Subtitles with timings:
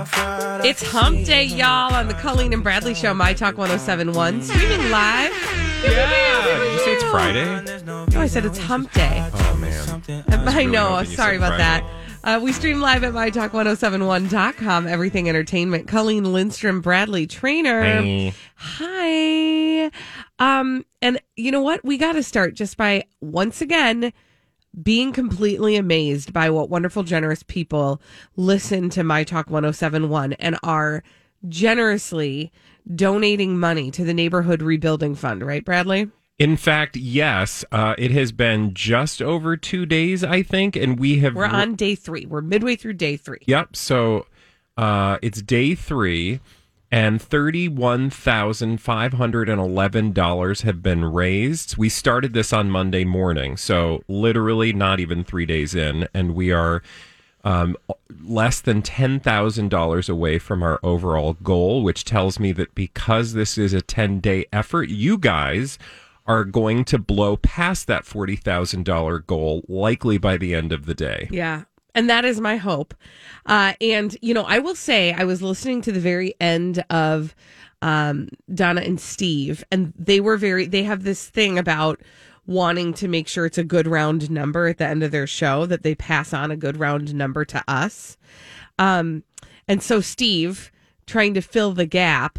[0.00, 5.32] It's Hump Day, y'all, on the Colleen and Bradley Show, My Talk 1071, streaming live.
[5.82, 6.44] Yeah.
[6.44, 7.82] Did you say it's Friday?
[7.84, 9.28] No, I said it's Hump Day.
[9.34, 10.24] Oh man.
[10.46, 11.02] I know.
[11.02, 11.84] Sorry about that.
[12.22, 15.88] Uh, we stream live at mytalk1071.com, everything entertainment.
[15.88, 17.82] Colleen Lindstrom, Bradley Traynor.
[17.82, 18.34] Hey.
[18.54, 19.90] Hi.
[20.38, 21.84] Um, and you know what?
[21.84, 24.12] We got to start just by once again
[24.82, 28.00] being completely amazed by what wonderful, generous people
[28.36, 31.02] listen to My Talk 1071 and are
[31.48, 32.52] generously
[32.94, 36.10] donating money to the Neighborhood Rebuilding Fund, right, Bradley?
[36.38, 37.64] In fact, yes.
[37.72, 41.34] Uh, it has been just over two days, I think, and we have.
[41.34, 42.26] We're on day three.
[42.26, 43.40] We're midway through day three.
[43.46, 43.74] Yep.
[43.74, 44.26] So
[44.76, 46.40] uh, it's day three,
[46.90, 51.76] and thirty-one thousand five hundred and eleven dollars have been raised.
[51.76, 56.50] We started this on Monday morning, so literally not even three days in, and we
[56.50, 56.82] are
[57.44, 57.76] um,
[58.24, 63.32] less than ten thousand dollars away from our overall goal, which tells me that because
[63.32, 65.78] this is a ten-day effort, you guys
[66.26, 70.86] are going to blow past that forty thousand dollar goal, likely by the end of
[70.86, 71.28] the day.
[71.30, 71.64] Yeah.
[71.98, 72.94] And that is my hope.
[73.44, 77.34] Uh, and, you know, I will say, I was listening to the very end of
[77.82, 82.00] um, Donna and Steve, and they were very, they have this thing about
[82.46, 85.66] wanting to make sure it's a good round number at the end of their show,
[85.66, 88.16] that they pass on a good round number to us.
[88.78, 89.24] Um,
[89.66, 90.70] and so Steve,
[91.04, 92.38] trying to fill the gap,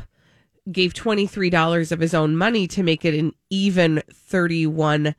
[0.72, 5.16] gave $23 of his own money to make it an even 31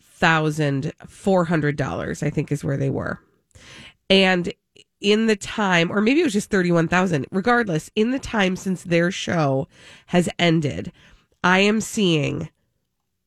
[0.00, 3.20] thousand four hundred dollars, I think is where they were.
[4.10, 4.52] And
[5.00, 8.56] in the time, or maybe it was just thirty one thousand, regardless, in the time
[8.56, 9.68] since their show
[10.06, 10.92] has ended,
[11.44, 12.48] I am seeing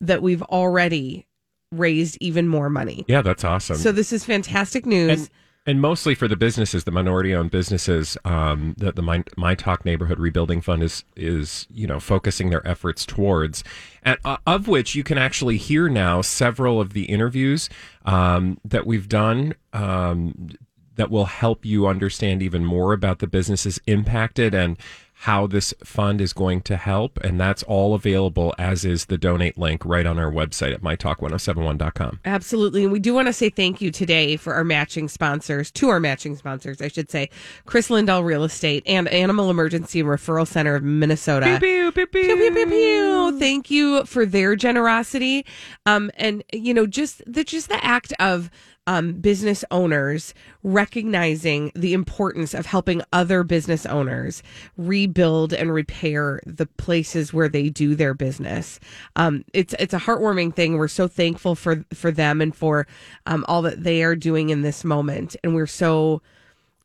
[0.02, 1.28] that we've already
[1.72, 3.06] raised even more money.
[3.08, 3.78] Yeah, that's awesome.
[3.78, 5.30] So this is fantastic news.
[5.66, 10.20] And, mostly for the businesses, the minority-owned businesses, um, that the My, My Talk Neighborhood
[10.20, 13.64] Rebuilding Fund is is you know focusing their efforts towards,
[14.04, 17.70] and uh, of which you can actually hear now several of the interviews
[18.06, 19.54] um, that we've done.
[19.74, 20.50] Um,
[20.96, 24.78] that will help you understand even more about the businesses impacted and
[25.22, 27.20] how this fund is going to help.
[27.24, 32.22] And that's all available, as is the donate link right on our website at mytalk1071.com.
[32.26, 32.84] Absolutely.
[32.84, 36.00] And we do want to say thank you today for our matching sponsors, to our
[36.00, 37.30] matching sponsors, I should say,
[37.68, 41.46] Chris Lindell Real Estate and Animal Emergency and Referral Center of Minnesota.
[41.60, 43.40] Pew, pew, pew, Pew, pew, pew, pew.
[43.40, 45.46] Thank you for their generosity.
[45.86, 48.50] Um, and you know, just the just the act of
[48.88, 50.34] um, business owners
[50.64, 54.44] recognizing the importance of helping other business owners
[54.78, 58.80] rebuild and repair the places where they do their business.
[59.16, 60.78] Um, it's it's a heartwarming thing.
[60.78, 62.88] We're so thankful for for them and for
[63.26, 66.22] um, all that they are doing in this moment, and we're so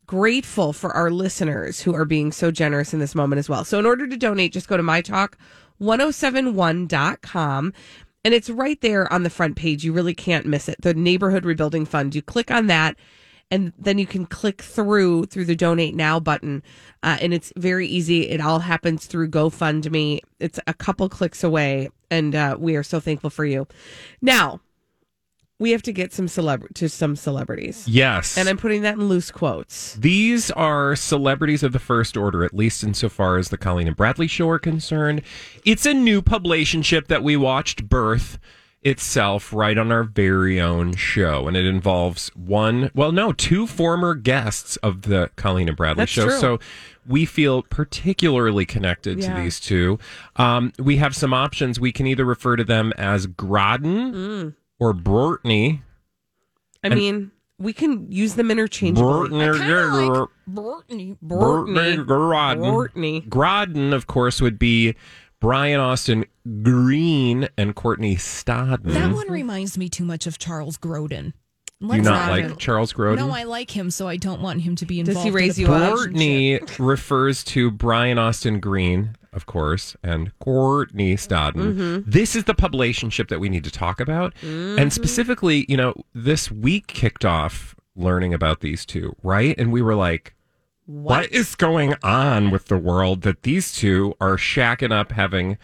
[0.07, 3.65] grateful for our listeners who are being so generous in this moment as well.
[3.65, 7.73] So, in order to donate, just go to mytalk1071.com.
[8.27, 9.85] And it's right there on the front page.
[9.85, 10.83] You really can't miss it.
[10.83, 12.13] The Neighborhood Rebuilding Fund.
[12.13, 12.97] You click on that,
[13.53, 16.65] and then you can click through through the Donate Now button.
[17.05, 18.29] Uh, and it's very easy.
[18.29, 20.19] It all happens through GoFundMe.
[20.41, 23.69] It's a couple clicks away, and uh, we are so thankful for you.
[24.21, 24.61] Now,
[25.59, 27.87] we have to get some celeb to some celebrities.
[27.89, 28.37] Yes.
[28.37, 29.95] And I'm putting that in loose quotes.
[29.95, 34.27] These are celebrities of the first order, at least insofar as the Colleen and Bradley
[34.27, 35.23] show are concerned.
[35.65, 38.39] It's a new publicationship that we watched birth
[38.83, 41.49] itself right on our very own show.
[41.49, 46.13] And it involves one, well, no, two former guests of the Colleen and Bradley That's
[46.13, 46.27] show.
[46.27, 46.39] true.
[46.39, 46.59] So
[47.09, 49.35] we feel particularly connected Yeah.
[49.35, 49.99] to these two.
[50.37, 51.81] Um, we have some options.
[51.81, 54.55] We can either refer to them as Grodden Mm.
[54.79, 55.81] Or Bortney.
[56.85, 59.29] I And- mean, we can use them interchangeably.
[59.31, 59.47] Brittany,
[60.47, 61.17] Brittany.
[61.23, 62.75] Brittany Grodden.
[62.75, 63.21] Brittany.
[63.29, 64.95] Grodden, of course, would be
[65.41, 66.25] Brian Austin
[66.63, 68.93] Green and Courtney Stodden.
[68.93, 71.33] That one reminds me too much of Charles Grodin.
[71.79, 72.49] Do you Let's not Grodden.
[72.51, 73.17] like Charles Grodin?
[73.17, 75.27] No, I like him, so I don't want him to be Does involved.
[75.27, 75.81] he raise in you a up?
[75.99, 76.61] relationship.
[76.69, 81.75] Courtney refers to Brian Austin Green, of course, and Courtney Stodden.
[81.75, 82.11] Mm-hmm.
[82.11, 84.35] This is the publicationship that we need to talk about.
[84.37, 84.79] Mm-hmm.
[84.79, 89.55] And specifically, you know, this week kicked off learning about these two, right?
[89.59, 90.35] And we were like,
[90.87, 95.59] what is going on with the world that these two are shacking up having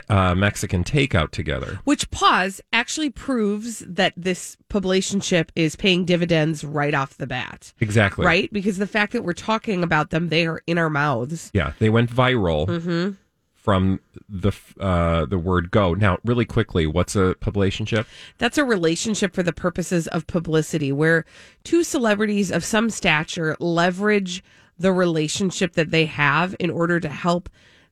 [0.00, 1.80] te- uh, Mexican takeout together?
[1.84, 7.72] Which pause actually proves that this publicationship is paying dividends right off the bat.
[7.80, 8.24] Exactly.
[8.24, 8.52] Right?
[8.52, 11.50] Because the fact that we're talking about them, they are in our mouths.
[11.52, 13.12] Yeah, they went viral Mm-hmm.
[13.54, 15.94] from the uh, the word go.
[15.94, 18.06] Now, really quickly, what's a publicationship?
[18.38, 21.24] That's a relationship for the purposes of publicity where
[21.64, 24.42] two celebrities of some stature leverage
[24.78, 27.48] the relationship that they have in order to help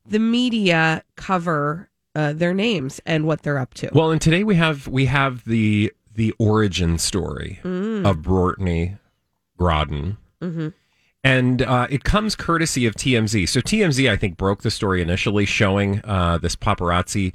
[0.06, 3.90] the media cover uh, their names and what they're up to.
[3.92, 8.08] Well, and today we have we have the the origin story Mm.
[8.08, 8.96] of Brittany
[9.58, 10.16] Grodden.
[10.42, 10.68] Mm-hmm.
[11.22, 13.46] And uh, it comes courtesy of TMZ.
[13.48, 17.34] So TMZ, I think, broke the story initially, showing uh, this paparazzi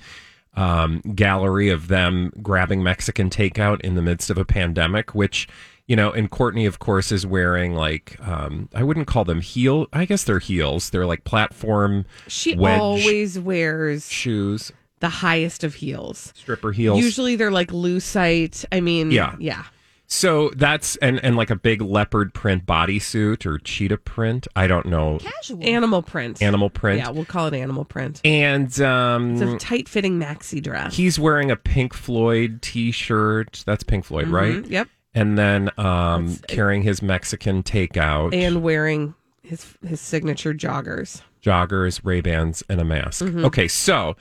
[0.56, 5.13] um, gallery of them grabbing Mexican takeout in the midst of a pandemic.
[5.13, 5.48] Which,
[5.88, 9.88] you know, and Courtney, of course, is wearing like um, I wouldn't call them heel.
[9.94, 10.90] I guess they're heels.
[10.90, 16.34] They're like platform she always wears shoes, the highest of heels.
[16.36, 17.00] stripper heels.
[17.00, 18.66] Usually they're like lucite.
[18.72, 19.36] I mean, Yeah.
[19.40, 19.66] yeah.
[20.08, 24.48] So that's and and like a big leopard print bodysuit or cheetah print.
[24.56, 25.64] I don't know Casual.
[25.64, 26.44] Animal print.
[26.44, 27.00] animal print.
[27.00, 28.22] Yeah, we'll call it animal print.
[28.24, 30.96] And It's a um, tight fitting maxi dress.
[30.96, 33.64] he's wearing a Pink Floyd T-shirt.
[33.66, 34.54] That's Pink Floyd, right?
[34.64, 34.88] Mhm, Yep.
[35.16, 41.22] And then um, carrying his Mexican takeout, And wearing his his signature joggers.
[41.42, 43.24] joggers, Ray Bans, and a mask.
[43.24, 43.46] Mm-hmm.
[43.46, 44.16] Okay, so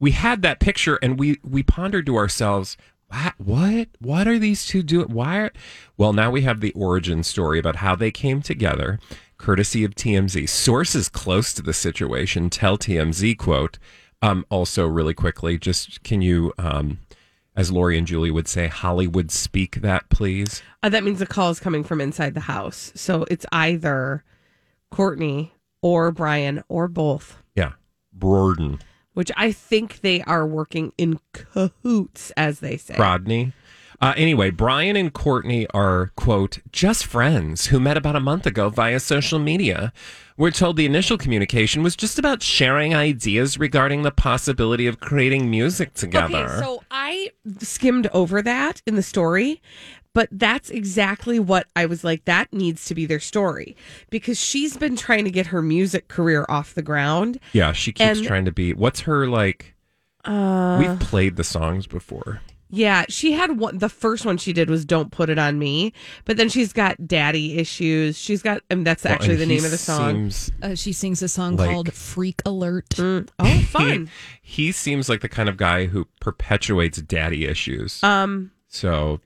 [0.00, 2.76] we had that picture, and we we pondered to ourselves,
[3.08, 5.08] what what what are these two doing?
[5.08, 5.38] Why?
[5.38, 5.52] Are...
[5.96, 8.98] Well, now we have the origin story about how they came together,
[9.36, 10.48] courtesy of TMZ.
[10.48, 13.78] Sources close to the situation tell TMZ quote.
[14.22, 16.98] Um, also, really quickly, just can you, um,
[17.60, 20.62] as Lori and Julie would say, Hollywood speak that, please?
[20.82, 22.90] Uh, that means the call is coming from inside the house.
[22.94, 24.24] So it's either
[24.90, 25.52] Courtney
[25.82, 27.72] or Brian or both, Yeah,
[28.14, 28.78] Borden,
[29.12, 32.96] which I think they are working in cahoots, as they say.
[32.98, 33.52] Rodney.
[34.00, 38.70] Uh, anyway, Brian and Courtney are, quote, just friends who met about a month ago
[38.70, 39.92] via social media.
[40.38, 45.50] We're told the initial communication was just about sharing ideas regarding the possibility of creating
[45.50, 46.46] music together.
[46.46, 49.60] Okay, so I skimmed over that in the story,
[50.14, 52.24] but that's exactly what I was like.
[52.24, 53.76] That needs to be their story
[54.08, 57.38] because she's been trying to get her music career off the ground.
[57.52, 58.72] yeah, she keeps and- trying to be.
[58.72, 59.74] What's her, like,
[60.24, 62.40] Uh, we've played the songs before.
[62.70, 63.78] Yeah, she had one.
[63.78, 65.92] The first one she did was "Don't Put It on Me,"
[66.24, 68.16] but then she's got daddy issues.
[68.18, 70.30] She's got, and that's Well, actually and the name of the song.
[70.30, 74.08] Seems, Uh, she sings a song Like- called "Freak Alert." Mm, Oh, fun.
[74.40, 78.02] he seems like the kind of guy who perpetuates daddy issues.
[78.04, 79.20] um, so,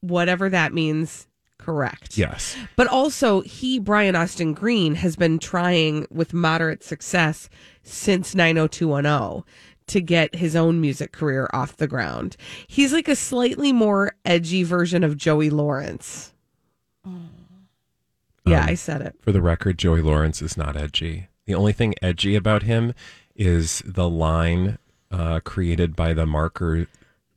[0.00, 1.26] whatever that means.
[1.56, 2.18] Correct.
[2.18, 2.56] yes.
[2.76, 7.48] But also, he, Brian Austin Green, has been trying with moderate success
[7.82, 9.44] since 90210
[9.88, 12.36] to get his own music career off the ground.
[12.66, 16.32] He's like a slightly more edgy version of Joey Lawrence.
[18.46, 19.16] Yeah, Um, I said it.
[19.20, 21.28] For the record, Joey Lawrence is not edgy.
[21.46, 22.94] The only thing edgy about him
[23.36, 24.78] is the line
[25.10, 26.86] uh, created by the marker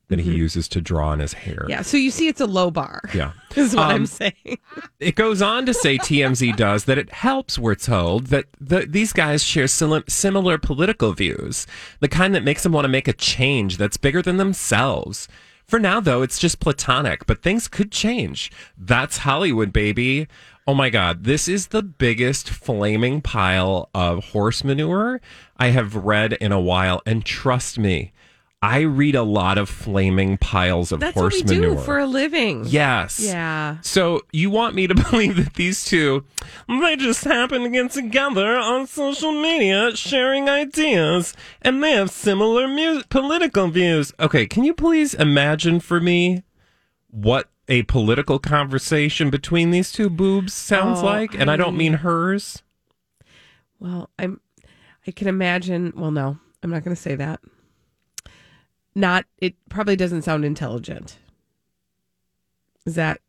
[0.10, 1.56] that he uses to draw on his hair.
[1.64, 1.70] Mm-hmm.
[1.70, 3.34] Yeah, so you see, it's a low bar, Yeah.
[3.56, 4.58] is what Um, I'm saying.
[5.00, 9.12] It goes on to say TMZ does that it helps, we're told, that the, these
[9.12, 11.68] guys share sim- similar political views,
[12.00, 15.28] the kind that makes them want to make a change that's bigger than themselves.
[15.66, 18.50] For now, though, it's just platonic, but things could change.
[18.78, 20.28] That's Hollywood, baby.
[20.66, 25.20] Oh my God, this is the biggest flaming pile of horse manure
[25.58, 27.02] I have read in a while.
[27.06, 28.14] And trust me,
[28.60, 31.76] I read a lot of flaming piles of That's what horse we manure.
[31.76, 32.66] do for a living.
[32.66, 33.20] Yes.
[33.20, 33.78] Yeah.
[33.82, 36.26] So you want me to believe that these two,
[36.68, 42.68] they just happen to get together on social media, sharing ideas, and they have similar
[42.68, 44.12] mu- political views.
[44.20, 46.42] Okay, can you please imagine for me
[47.12, 51.36] what a political conversation between these two boobs sounds Oh, like?
[51.36, 52.64] And I don't mean hers.
[53.80, 54.42] Well, I'm.
[55.06, 55.94] I can imagine.
[55.96, 57.40] Well, no, I'm not going to say that.
[58.98, 59.26] Not.
[59.38, 61.18] It probably doesn't sound intelligent.
[62.86, 63.22] Is that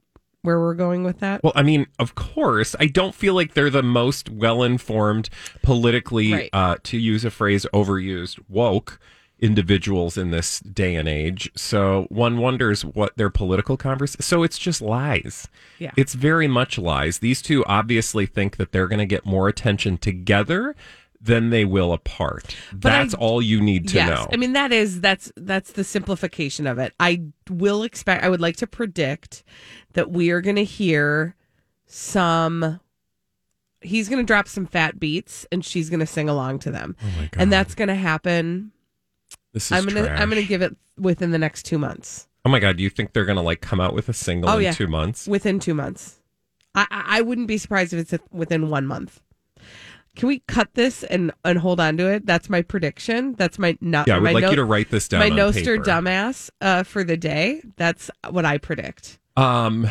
[0.42, 1.42] where we're going with that?
[1.44, 5.28] Well, I mean, of course, I don't feel like they're the most well informed,
[5.62, 6.50] politically, Right.
[6.52, 8.98] uh, to use a phrase overused, woke
[9.40, 11.50] individuals in this day and age.
[11.54, 14.22] So one wonders what their political conversation.
[14.22, 15.48] So it's just lies.
[15.78, 15.92] Yeah.
[15.96, 17.18] It's very much lies.
[17.18, 20.74] These two obviously think that they're going to get more attention together
[21.20, 22.54] than they will apart.
[22.72, 24.28] But I- That's all you need to yes, know.
[24.32, 26.92] I mean that is that's that's the simplification of it.
[27.00, 28.22] I will expect.
[28.24, 29.42] I would like to predict
[29.94, 31.34] that we are going to hear
[31.86, 32.80] some.
[33.80, 36.96] He's going to drop some fat beats, and she's going to sing along to them,
[37.00, 37.40] oh my God.
[37.42, 38.72] and that's going to happen.
[39.52, 40.20] this is I'm gonna trash.
[40.20, 42.28] I'm gonna give it within the next two months.
[42.44, 42.76] Oh my God.
[42.76, 44.72] Do you think they're going to like come out with a single Oh, in yeah.
[44.72, 45.26] two months?
[45.28, 46.20] Within two months,
[46.74, 49.20] I I I wouldn't be surprised if it's within one month.
[50.18, 52.26] Can we cut this and and hold on to it?
[52.26, 53.34] That's my prediction.
[53.34, 54.08] That's my not.
[54.08, 55.20] Yeah, I would like note- you to write this down.
[55.20, 57.62] my Noster dumbass uh, for the day.
[57.76, 59.18] That's what I predict.
[59.36, 59.88] Um,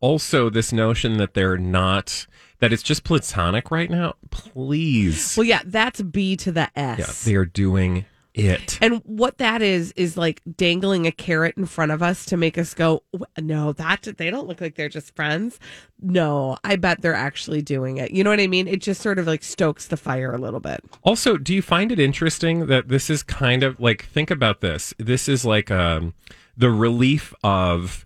[0.00, 2.26] also, this notion that they're not
[2.58, 4.14] that it's just platonic right now.
[4.30, 7.24] Please, Well, yeah, that's B to the yeah, S.
[7.24, 8.78] they are doing it.
[8.80, 12.56] and what that is is like dangling a carrot in front of us to make
[12.56, 13.02] us go,
[13.40, 15.58] no, that they don't look like they're just friends.
[16.00, 18.10] No, I bet they're actually doing it.
[18.10, 18.66] You know what I mean?
[18.68, 20.84] It just sort of like stokes the fire a little bit.
[21.02, 24.94] Also, do you find it interesting that this is kind of like think about this?
[24.98, 26.14] This is like um
[26.56, 28.04] the relief of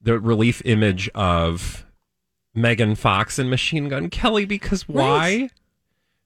[0.00, 1.84] the relief image of
[2.54, 5.36] Megan Fox and Machine Gun Kelly because why?
[5.40, 5.52] Right.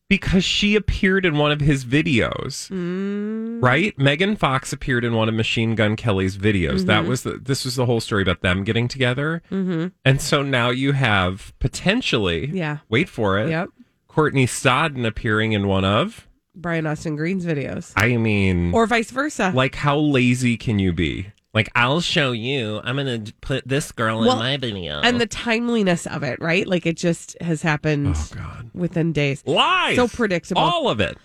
[0.08, 2.70] Because she appeared in one of his videos.
[2.70, 3.62] Mm.
[3.62, 3.96] Right?
[3.98, 6.86] Megan Fox appeared in one of Machine Gun Kelly's videos.
[6.86, 9.42] That was the, this was the whole story about them getting together.
[9.50, 9.88] Mm-hmm.
[10.06, 12.78] And so now you have potentially, Yeah.
[12.88, 13.68] wait for it, Yep.
[14.08, 16.26] Courtney Stodden appearing in one of.
[16.54, 19.52] Brian Austin Green's videos, I mean, or vice versa.
[19.54, 21.28] like how lazy can you be?
[21.54, 22.80] Like I'll show you.
[22.84, 25.00] I'm gonna put this girl Well, in my video.
[25.00, 26.66] and the timeliness of it, right?
[26.66, 29.42] Like it just has happened oh god, within days.
[29.46, 29.96] lies.
[29.96, 30.60] So predictable.
[30.60, 31.16] All of it.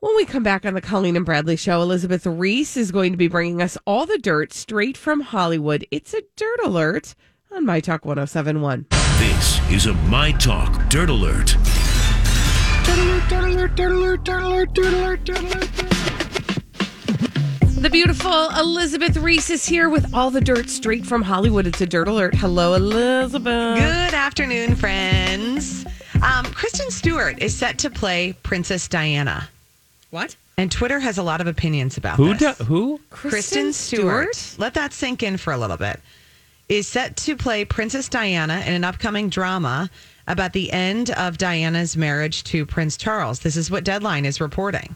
[0.00, 3.16] When we come back on the Colleen and Bradley show, Elizabeth Reese is going to
[3.16, 5.86] be bringing us all the dirt straight from Hollywood.
[5.92, 7.14] It's a dirt alert
[7.52, 8.86] on My Talk 1071.
[9.18, 11.56] This is a My Talk Dirt Alert.
[17.82, 21.66] The beautiful Elizabeth Reese is here with all the dirt straight from Hollywood.
[21.66, 22.32] It's a dirt alert.
[22.32, 23.76] Hello, Elizabeth.
[23.76, 25.84] Good afternoon, friends.
[26.22, 29.48] Um, Kristen Stewart is set to play Princess Diana,
[30.10, 30.36] What?
[30.56, 32.34] and Twitter has a lot of opinions about Who?
[32.34, 32.56] this.
[32.56, 33.00] Do, who?
[33.10, 35.98] Kristen Stewart, let that sink in for a little bit,
[36.68, 39.90] is set to play Princess Diana in an upcoming drama
[40.28, 43.40] about the end of Diana's marriage to Prince Charles.
[43.40, 44.94] This is what Deadline is reporting.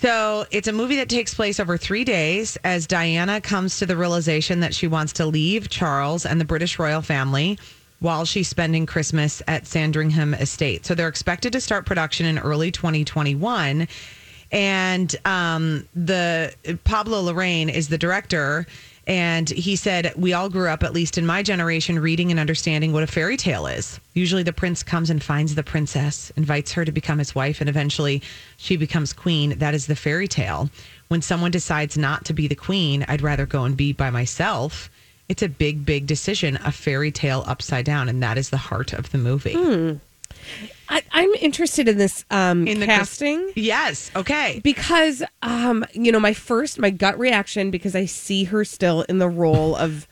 [0.00, 3.96] So it's a movie that takes place over three days as Diana comes to the
[3.96, 7.58] realization that she wants to leave Charles and the British royal family
[8.00, 10.84] while she's spending Christmas at Sandringham Estate.
[10.84, 13.88] So they're expected to start production in early 2021.
[14.52, 18.66] And um, the Pablo Larraín is the director.
[19.06, 22.92] And he said, We all grew up, at least in my generation, reading and understanding
[22.92, 24.00] what a fairy tale is.
[24.14, 27.70] Usually the prince comes and finds the princess, invites her to become his wife, and
[27.70, 28.20] eventually
[28.56, 29.58] she becomes queen.
[29.58, 30.70] That is the fairy tale.
[31.08, 34.90] When someone decides not to be the queen, I'd rather go and be by myself.
[35.28, 38.08] It's a big, big decision, a fairy tale upside down.
[38.08, 39.54] And that is the heart of the movie.
[39.54, 39.94] Hmm.
[40.88, 43.50] I, I'm interested in this um, In the Chris- casting.
[43.56, 44.10] Yes.
[44.14, 44.60] Okay.
[44.62, 49.18] because um you know my first my gut reaction because i see her still in
[49.18, 50.06] the role of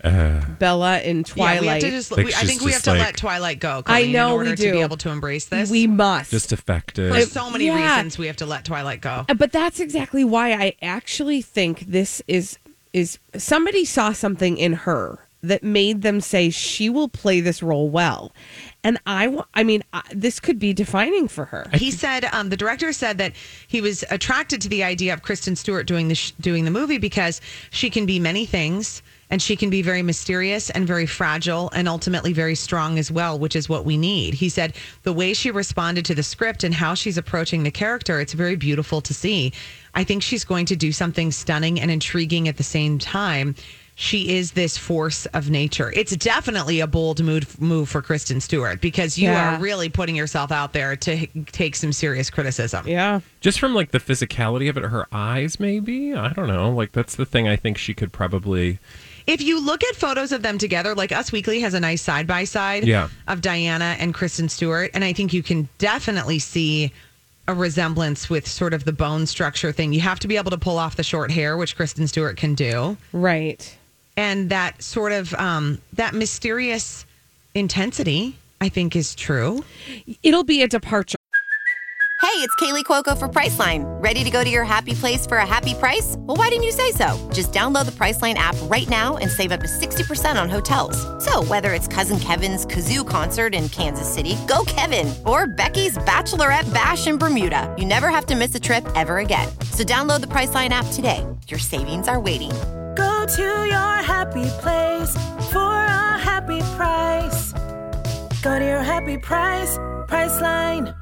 [0.58, 2.10] bella in Yeah, twilight we have to just.
[2.10, 3.82] Like we, I she's think we have to like- let Twilight go.
[3.86, 4.72] I know in we order to do.
[4.72, 5.70] be able to embrace this.
[5.70, 7.14] we must Just effective.
[7.14, 7.94] For so many Yeah.
[7.96, 9.24] reasons, we have to let Twilight go.
[9.28, 12.58] Uh, but that's exactly why i actually think this is
[12.92, 17.88] is somebody saw something in her that made them say she will play this role
[17.88, 18.32] well
[18.82, 19.82] and i i mean
[20.12, 23.32] this could be defining for her He said um, the director said that
[23.66, 26.98] he was attracted to the idea of Kristen Stewart doing the sh- doing the movie
[26.98, 31.70] because she can be many things and she can be very mysterious and very fragile
[31.74, 34.34] and ultimately very strong as well, which is what we need.
[34.34, 38.20] He said the way she responded to the script and how she's approaching the character,
[38.20, 39.52] it's very beautiful to see.
[39.94, 43.54] I think she's going to do something stunning and intriguing at the same time.
[43.96, 45.92] She is this force of nature.
[45.94, 49.56] It's definitely a bold move, move for Kristen Stewart because you Yeah.
[49.56, 52.88] are really putting yourself out there to h- take some serious criticism.
[52.88, 56.12] yeah Just from like the physicality of it, her eyes, maybe.
[56.12, 56.70] I don't know.
[56.72, 57.46] Like that's the thing.
[57.46, 58.80] I think she could probably.
[59.28, 62.26] If you look at photos of them together, like Us Weekly has a nice side
[62.26, 62.86] by side
[63.28, 66.92] of Diana and Kristen Stewart, and I think you can definitely see
[67.46, 69.92] a resemblance with sort of the bone structure thing.
[69.92, 72.54] You have to be able to pull off the short hair, which Kristen Stewart can
[72.54, 72.96] do.
[73.12, 73.76] right
[74.16, 77.04] and that sort of um, that mysterious
[77.54, 78.37] intensity.
[78.61, 79.62] I think is true.
[80.23, 81.18] It'll be a departure.
[82.23, 83.85] Hey, it's Kaley Cuoco for Priceline.
[84.02, 86.16] Ready to go to your happy place for a happy price?
[86.21, 87.30] Well, why didn't you say so?
[87.30, 90.97] Just download the Priceline app right now and save up to 60% on hotels.
[91.23, 96.73] So, whether it's Cousin Kevin's Kazoo concert in Kansas City, go Kevin, or Becky's Bachelorette
[96.73, 99.49] Bash in Bermuda, you never have to miss a trip ever again.
[99.73, 101.26] So, download the Priceline app today.
[101.49, 102.52] Your savings are waiting.
[102.94, 105.12] Go to your happy place
[105.50, 107.52] for a happy price.
[108.42, 110.94] Go to your happy price, Priceline.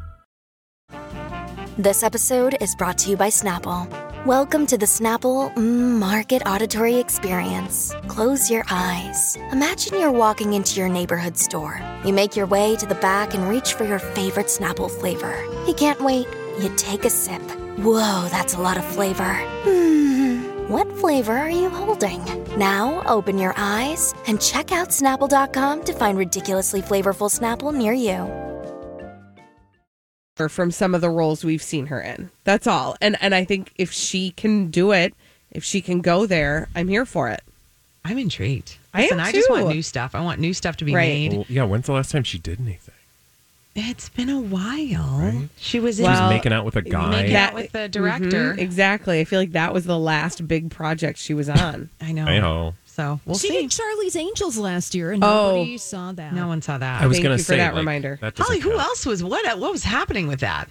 [1.76, 3.86] This episode is brought to you by Snapple.
[4.24, 7.92] Welcome to the Snapple mm, Market Auditory Experience.
[8.06, 9.36] Close your eyes.
[9.50, 11.80] Imagine you're walking into your neighborhood store.
[12.04, 15.34] You make your way to the back and reach for your favorite Snapple flavor.
[15.66, 16.28] You can't wait.
[16.60, 17.42] You take a sip.
[17.78, 19.34] Whoa, that's a lot of flavor.
[19.64, 20.11] Hmm,
[20.72, 22.24] what flavor are you holding?
[22.58, 28.28] Now open your eyes and check out Snapple.com to find ridiculously flavorful Snapple near you.
[30.48, 32.28] from some of the roles we've seen her in.
[32.42, 32.96] That's all.
[33.00, 35.14] And and I think if she can do it,
[35.52, 37.42] if she can go there, I'm here for it.
[38.04, 38.76] I'm intrigued.
[38.92, 40.16] I Listen, am I just want new stuff.
[40.16, 41.30] I want new stuff to be Right.
[41.30, 41.32] made.
[41.32, 42.94] Well, yeah, when's the last time she did anything?
[43.74, 45.18] It's been a while.
[45.18, 45.48] Right.
[45.56, 47.10] She was in was Well, making out with a guy.
[47.10, 48.54] making That- out with the director.
[48.54, 49.20] Mhm, exactly.
[49.20, 51.88] I feel like that was the last big project she was on.
[52.00, 52.26] I know.
[52.26, 52.74] I know.
[52.84, 53.48] So we'll see.
[53.48, 53.62] she see.
[53.62, 55.52] did Charlie's Angels last year, and Oh.
[55.56, 56.34] nobody saw that.
[56.34, 57.00] No one saw that.
[57.00, 58.18] I was Thank going you to for say that like, reminder.
[58.20, 58.82] That doesn't Holly, who count.
[58.82, 59.58] else was what?
[59.58, 60.68] What was happening with that?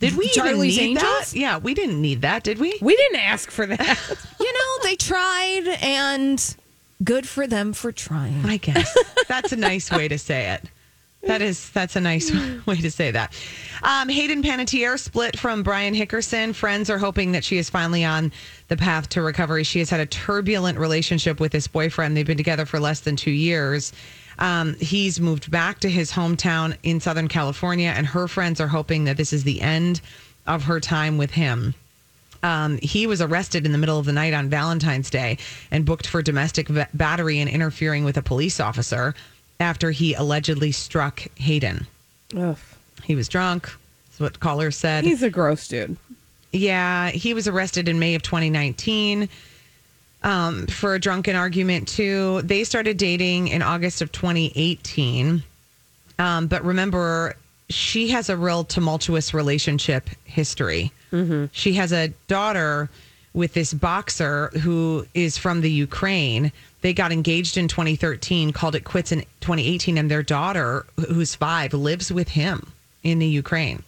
[0.00, 1.30] Did we Charlie's even need Angels?
[1.32, 1.38] that?
[1.38, 2.76] Yeah, we didn't need that, did we?
[2.80, 3.98] We didn't ask for that.
[4.40, 6.56] You know, they tried, and
[7.04, 8.44] good for them for trying.
[8.46, 8.96] I guess
[9.28, 10.64] that's a nice way to say it.
[11.22, 12.32] That is that's a nice
[12.66, 13.34] way to say that.
[13.82, 16.54] Um, Hayden Panettiere split from Brian Hickerson.
[16.54, 18.32] Friends are hoping that she is finally on
[18.68, 19.64] the path to recovery.
[19.64, 22.16] She has had a turbulent relationship with this boyfriend.
[22.16, 23.92] They've been together for less than two years.
[24.38, 29.04] Um, he's moved back to his hometown in Southern California, and her friends are hoping
[29.04, 30.00] that this is the end
[30.46, 31.74] of her time with him.
[32.42, 35.36] Um, he was arrested in the middle of the night on Valentine's Day
[35.70, 39.14] and booked for domestic va- battery and interfering with a police officer
[39.60, 41.86] after he allegedly struck Hayden.
[42.36, 42.56] Ugh.
[43.04, 43.70] He was drunk.
[44.08, 45.04] That's what callers said.
[45.04, 45.96] He's a gross dude.
[46.52, 49.28] Yeah, he was arrested in May of 2019
[50.22, 52.42] um, for a drunken argument, too.
[52.42, 55.42] They started dating in August of 2018.
[56.18, 57.36] Um, but remember,
[57.68, 60.92] she has a real tumultuous relationship history.
[61.52, 62.88] She has a daughter
[63.32, 66.52] with this boxer who is from the Ukraine.
[66.82, 71.72] They got engaged in 2013, called it quits in 2018, and their daughter, who's five,
[71.74, 73.82] lives with him in the Ukraine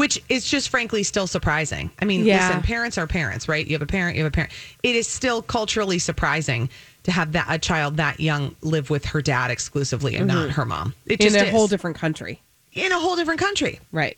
[0.00, 1.90] which is just frankly still surprising.
[2.00, 2.46] I mean, Yeah.
[2.48, 3.66] listen, parents are parents, right?
[3.66, 4.50] You have a parent, you have a parent.
[4.82, 6.70] It is still culturally surprising
[7.02, 10.50] to have that a child that young live with her dad exclusively and not mm-hmm.
[10.52, 10.94] her mom.
[11.04, 11.50] It In just a is.
[11.50, 12.40] whole different country.
[12.72, 13.78] in a whole different country.
[13.92, 14.16] Right.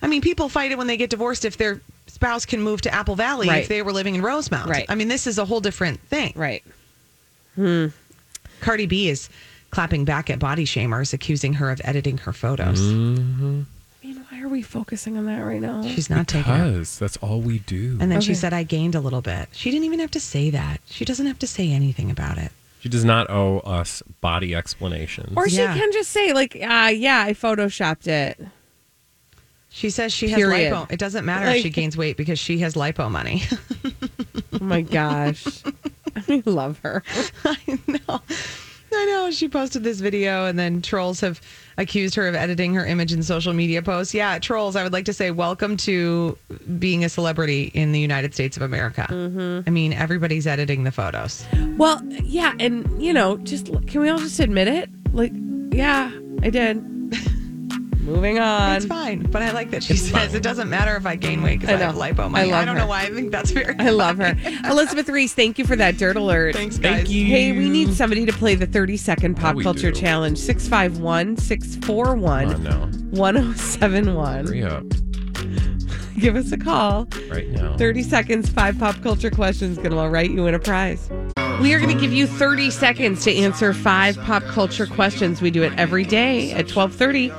[0.00, 2.92] I mean, people fight it when they get divorced if their spouse can move to
[2.94, 3.62] Apple Valley Right.
[3.62, 4.68] if they were living in Rosemount.
[4.68, 4.86] Right.
[4.88, 6.32] I mean, this is a whole different thing.
[6.36, 6.62] Right.
[7.54, 7.86] Hmm.
[8.60, 9.28] Cardi B is
[9.70, 12.80] clapping back at body shamers, accusing her of editing her photos.
[12.80, 13.66] I mean,
[14.30, 15.82] why are we focusing on that right now?
[15.82, 16.58] She's not taking it.
[16.72, 17.96] Because that's all we do.
[18.00, 19.48] And then she said, I gained a little bit.
[19.52, 20.80] She didn't even have to say that.
[20.86, 22.52] She doesn't have to say anything about it.
[22.80, 25.34] she does not owe us body explanations.
[25.36, 25.74] Or she Yeah.
[25.74, 28.40] can just say, like, uh, yeah, I photoshopped it.
[29.72, 30.72] She says she has Period.
[30.72, 30.90] lipo.
[30.90, 33.42] It doesn't matter if she gains weight because she has lipo money.
[34.52, 35.62] Oh my gosh.
[36.28, 37.04] I love her.
[37.44, 38.20] I know.
[38.92, 39.30] I know.
[39.30, 41.40] She posted this video and then trolls have
[41.78, 44.12] accused her of editing her image in social media posts.
[44.12, 46.36] Yeah, trolls, I would like to say welcome to
[46.78, 49.06] being a celebrity in the United States of America.
[49.08, 49.68] Mm-hmm.
[49.68, 51.46] I mean, everybody's editing the photos.
[51.76, 54.90] Well, yeah, and you know, just can we all just admit it?
[55.12, 55.32] Like,
[55.70, 56.10] yeah,
[56.42, 56.84] I did.
[58.10, 58.76] Moving on.
[58.76, 59.22] It's fine.
[59.22, 61.84] But I like that she says it doesn't matter if I gain weight because I
[61.84, 62.00] I, have know.
[62.02, 62.50] lipo money.
[62.52, 62.82] I love don't her.
[62.82, 64.36] know why I think that's very I love her.
[64.64, 66.54] Elizabeth Reese, thank you for that dirt alert.
[66.56, 66.96] Thanks, guys.
[66.96, 67.26] Thank you.
[67.26, 70.00] Hey, we need somebody to play the 30 second pop we culture do.
[70.00, 72.86] challenge 651 Come 641 on now.
[73.10, 74.46] 1071.
[74.46, 74.84] Hurry up.
[76.18, 77.08] Give us a call.
[77.30, 77.76] Right now.
[77.76, 81.08] 30 seconds, five pop culture questions, going to write you in a prize.
[81.62, 85.40] We are going to give you 30 seconds to answer five pop culture questions.
[85.40, 87.30] We do it every day at 1230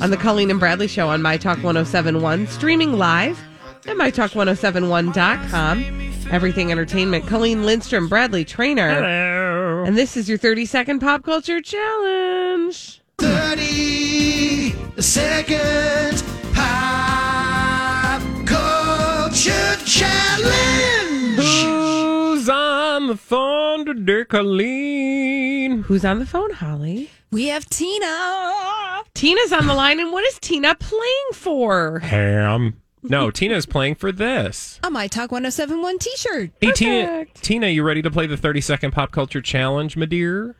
[0.00, 3.38] on the Colleen and Bradley Show on My Talk 1071, streaming live
[3.86, 6.12] at MyTalk1071.com.
[6.30, 7.26] Everything Entertainment.
[7.26, 8.94] Colleen Lindstrom, Bradley Traynor.
[8.94, 9.84] Hello.
[9.86, 13.00] And this is your 30 second pop culture challenge.
[13.18, 21.36] 30 second pop culture challenge.
[21.36, 25.82] Who's on on the phone today, Colleen.
[25.82, 27.10] Who's on the phone, Holly?
[27.30, 29.02] We have Tina.
[29.14, 31.98] Tina's on the line, and what is Tina playing for?
[32.00, 32.80] Ham.
[33.02, 34.78] No, Tina's playing for this.
[34.82, 36.50] A My Talk 1071 t shirt.
[36.60, 40.54] Hey, Tina, Tina, you ready to play the 30 second pop culture challenge, my dear?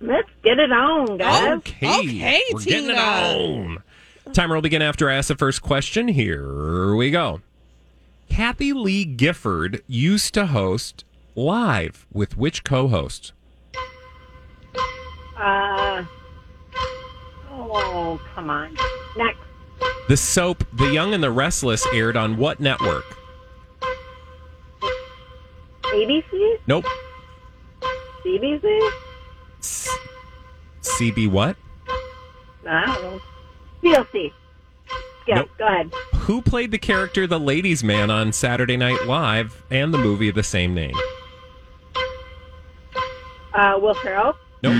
[0.00, 1.58] Let's get it on, guys.
[1.58, 1.98] Okay.
[2.00, 3.00] Okay, We're getting it Tina.
[3.00, 3.82] on.
[4.32, 6.08] Timer will begin after I ask the first question.
[6.08, 7.40] Here we go.
[8.30, 11.04] Kathie Lee Gifford used to host
[11.34, 13.32] live with which co-host?
[15.38, 16.04] Uh,
[17.50, 18.76] oh, come on.
[19.16, 19.38] Next.
[20.08, 23.04] The soap The Young and the Restless aired on what network?
[25.84, 26.58] ABC?
[26.66, 26.84] Nope.
[28.24, 28.90] CBC?
[30.82, 31.56] CB what?
[32.68, 33.20] I don't know.
[33.82, 34.32] TLC.
[35.26, 35.50] Yeah, Nope.
[35.58, 35.92] go ahead.
[36.14, 40.34] Who played the character the Ladies Man on Saturday Night Live and the movie of
[40.34, 40.94] the same name?
[43.54, 44.34] Uh, Will Ferrell?
[44.62, 44.72] Nope.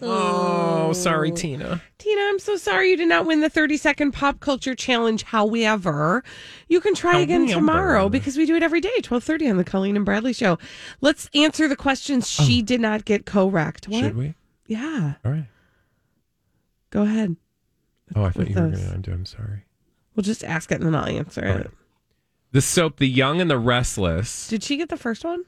[0.00, 1.82] Oh, sorry, Tina.
[1.98, 5.24] Tina, I'm so sorry you did not win the 30 second pop culture challenge.
[5.24, 6.24] However,
[6.68, 7.54] you can try again However.
[7.54, 10.58] tomorrow because we do it every day, 1230 on the Colleen and Bradley show.
[11.00, 12.64] Let's answer the questions she oh.
[12.64, 13.88] did not get correct.
[13.88, 14.00] What?
[14.00, 14.34] Should we?
[14.66, 15.14] Yeah.
[15.24, 15.46] All right.
[16.90, 17.36] Go ahead.
[18.14, 18.78] Oh, I thought you were those.
[18.78, 19.12] going to undo.
[19.12, 19.64] I'm sorry.
[20.14, 21.70] We'll just ask it and then I'll answer it.
[22.52, 24.48] The soap The Young and the Restless.
[24.48, 25.44] Did she get the first one?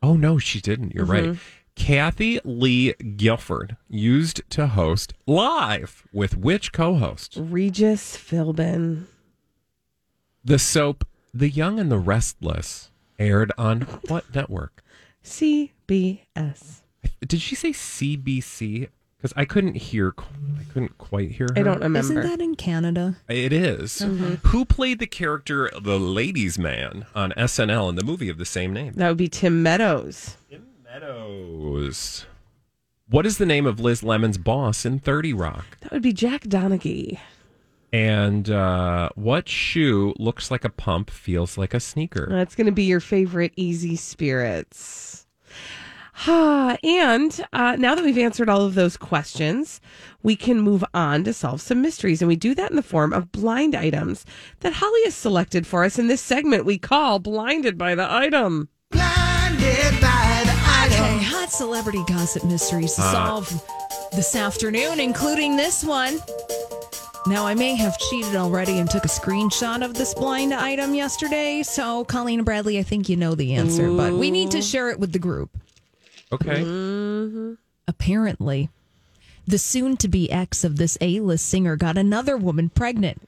[0.00, 0.94] Oh, no, she didn't.
[0.94, 1.24] You're right.
[1.24, 1.57] Mm-hmm.
[1.78, 7.36] Kathie Lee Gifford used to host live with which co host?
[7.40, 9.04] Regis Philbin.
[10.44, 14.82] The soap The Young and the Restless aired on what network?
[15.24, 16.80] CBS.
[17.26, 18.88] Did she say CBC?
[19.16, 21.58] Because I couldn't hear, I couldn't quite hear her.
[21.58, 21.98] I don't remember.
[21.98, 23.16] Isn't that in Canada?
[23.28, 24.00] It is.
[24.00, 24.46] Mm-hmm.
[24.48, 28.72] Who played the character the Ladies Man on SNL in the movie of the same
[28.72, 28.92] name?
[28.94, 30.36] That would be Tim Meadows.
[30.90, 32.24] Meadows.
[33.10, 35.66] What is the name of Liz Lemon's boss in 30 Rock?
[35.82, 37.18] That would be Jack Donaghy.
[37.92, 42.28] And uh, what shoe looks like a pump, feels like a sneaker?
[42.30, 45.26] That's going to be your favorite easy spirits.
[46.26, 49.82] Ah, and uh, now that we've answered all of those questions,
[50.22, 52.22] we can move on to solve some mysteries.
[52.22, 54.24] And we do that in the form of blind items
[54.60, 58.70] that Holly has selected for us in this segment we call Blinded by the Item.
[58.90, 60.07] Blinded by the
[61.48, 62.00] item.
[62.00, 63.12] Okay, hot celebrity gossip mysteries to Hot.
[63.12, 63.64] solve
[64.12, 66.18] this afternoon, including this one.
[67.26, 71.62] Now, I may have cheated already and took a screenshot of this blind item yesterday.
[71.62, 74.88] So, Colleen and Bradley, I think you know the answer, but we need to share
[74.90, 75.50] it with the group.
[76.32, 76.62] Okay.
[76.62, 77.54] Mm-hmm.
[77.86, 78.70] Apparently,
[79.46, 83.20] the soon to be ex of this A list singer got another woman pregnant,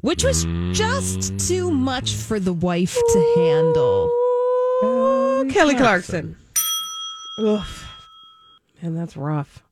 [0.00, 4.10] which was just too much for the wife to handle.
[5.52, 6.36] Kelly Clarkson.
[7.38, 7.86] Oof.
[8.82, 9.62] And that's rough.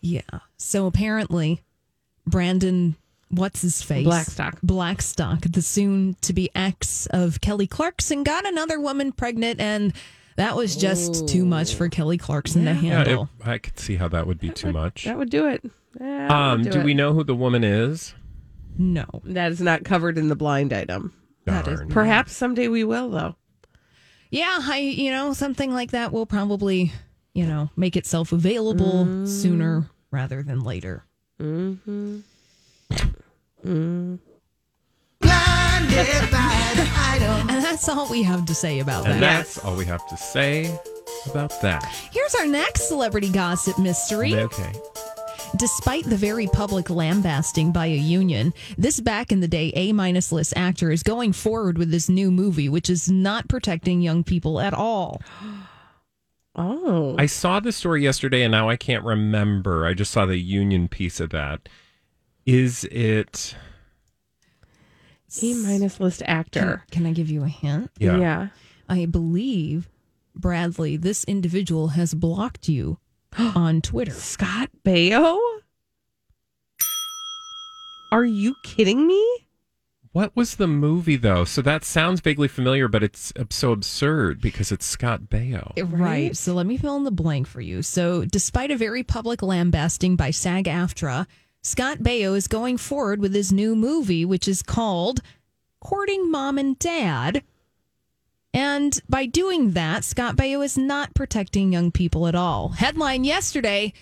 [0.00, 0.20] Yeah.
[0.56, 1.62] So apparently,
[2.26, 2.96] Brandon,
[3.28, 4.04] what's his face?
[4.04, 4.58] Blackstock.
[4.62, 9.92] Blackstock, the soon to be ex of Kelly Clarkson, got another woman pregnant, and
[10.36, 13.28] that was just too much for Kelly Clarkson to Yeah, handle.
[13.40, 15.04] it- I could see how that would be too much.
[15.04, 15.62] That would do it.
[16.00, 16.84] Yeah, Um, would do it.
[16.84, 18.14] we know who the woman is?
[18.78, 19.04] no.
[19.24, 21.12] That is not covered in the blind item.
[21.44, 23.36] That is- Perhaps someday we will, though.
[24.30, 26.92] Yeah, I, you know, something like that will probably,
[27.34, 29.28] you know, make itself available Mm.
[29.28, 31.04] sooner rather than later.
[31.40, 32.18] Mm-hmm.
[35.20, 37.48] Blinded by the item.
[37.50, 39.36] And that's all we have to say about And that.
[39.38, 40.74] that's all we have to say
[41.30, 41.84] about that.
[42.12, 44.34] Here's our next celebrity gossip mystery.
[44.34, 44.72] Okay.
[45.56, 50.30] Despite the very public lambasting by a union, this back in the day A minus
[50.32, 54.60] list actor is going forward with this new movie, which is not protecting young people
[54.60, 55.20] at all.
[56.56, 57.14] Oh.
[57.18, 59.86] I saw the story yesterday and now I can't remember.
[59.86, 61.68] I just saw the union piece of that.
[62.46, 63.54] Is it
[65.42, 66.84] E minus list Can, actor.
[66.90, 67.90] can I give you a hint?
[67.98, 68.16] Yeah.
[68.18, 68.48] yeah.
[68.88, 69.88] I believe,
[70.34, 72.98] Bradley, this individual has blocked you
[73.38, 74.12] on Twitter.
[74.12, 75.38] Scott Baio?
[78.12, 79.46] Are you kidding me?
[80.12, 81.44] What was the movie though?
[81.44, 85.72] So that sounds vaguely familiar, but it's so absurd because it's Scott Baio.
[85.90, 86.36] Right.
[86.36, 87.82] So let me fill in the blank for you.
[87.82, 91.26] So, despite a very public lambasting by SAG AFTRA,
[91.62, 95.20] Scott Baio is going forward with his new movie, which is called
[95.80, 97.42] Courting Mom and Dad.
[98.52, 102.70] And by doing that, Scott Baio is not protecting young people at all.
[102.70, 103.92] Headline yesterday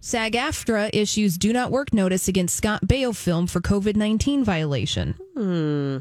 [0.00, 5.14] SAG AFTRA issues do not work notice against Scott Baio film for COVID 19 violation.
[5.36, 5.98] Hmm.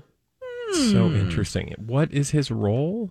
[0.74, 1.74] So interesting.
[1.78, 3.10] What is his role?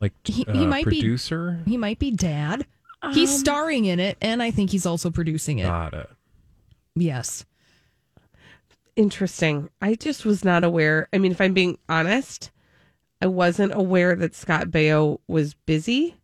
[0.00, 1.60] Like He, uh, he might producer.
[1.64, 2.66] be he might be dad.
[3.12, 5.64] he's Um, starring in it, and I think he's also producing it.
[5.66, 6.10] Got it.
[6.94, 7.44] yes.
[8.96, 9.68] Interesting.
[9.82, 11.08] I just was not aware.
[11.12, 12.50] I mean, if I'm being honest,
[13.20, 16.16] I wasn't aware that Scott Baio was busy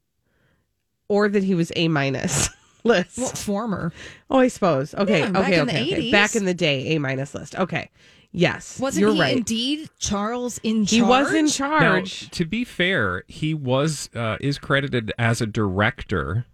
[1.09, 2.49] or that he was A minus
[2.85, 3.19] list.
[3.19, 3.93] Well, former.
[4.31, 4.95] oh, I suppose.
[4.95, 5.21] Okay.
[5.21, 5.33] Yeah, okay.
[5.33, 6.09] back in okay, the okay.
[6.09, 6.13] 80s.
[6.13, 7.57] Back in the day, A minus list.
[7.59, 7.91] Okay.
[8.35, 8.81] Yes.
[8.81, 9.37] Wasn't you're he right.
[9.37, 10.91] indeed Charles in charge?
[10.91, 12.31] he was in Now, charge.
[12.31, 16.47] to be fair, he was uh, is credited as a director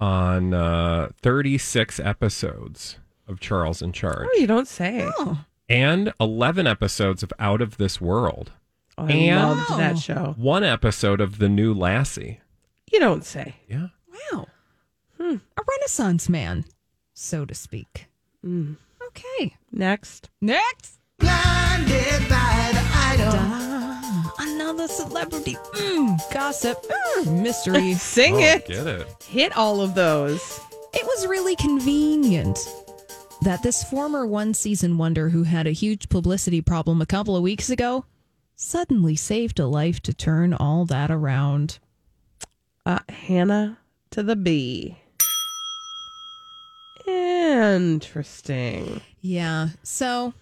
[0.00, 5.08] on uh, 36 episodes of Charles in Charge oh, you don't say.
[5.18, 8.52] Oh, and 11 episodes of Out of This World.
[8.98, 10.34] Oh, I And- loved that show.
[10.38, 12.40] One episode of The New Lassie.
[12.92, 13.56] You don't say.
[13.68, 13.88] Yeah.
[14.32, 14.46] wow.
[15.20, 15.36] Hmm.
[15.56, 16.64] A renaissance man,
[17.14, 18.06] so to speak.
[18.44, 18.76] Mm.
[19.08, 19.54] Okay.
[19.72, 20.28] Next.
[20.40, 20.98] Next.
[21.18, 23.32] Blinded by the item.
[23.32, 25.54] Da, another celebrity.
[25.74, 26.84] Mm, gossip.
[27.18, 27.94] Mm, mystery.
[27.94, 28.66] Sing Oh, it.
[28.66, 29.06] Get it.
[29.26, 30.60] Hit all of those.
[30.92, 32.58] It was really convenient
[33.42, 37.42] that this former one season wonder who had a huge publicity problem a couple of
[37.42, 38.04] weeks ago
[38.56, 41.78] suddenly saved a life to turn all that around.
[42.86, 43.78] Uh, Hannah
[44.10, 44.96] to the B.
[47.06, 49.00] Interesting.
[49.20, 50.34] Yeah, so